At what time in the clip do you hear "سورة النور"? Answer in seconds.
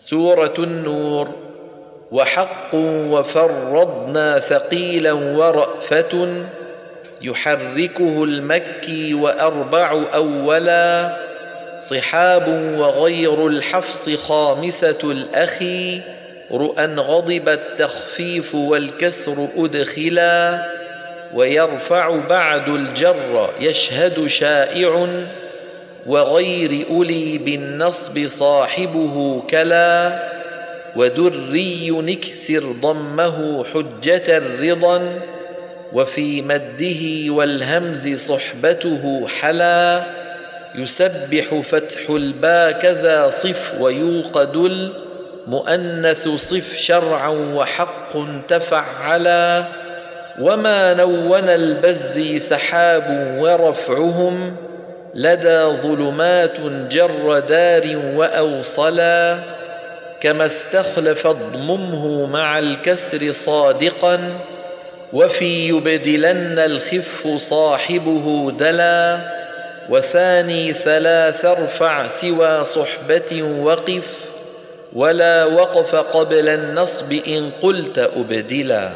0.00-1.28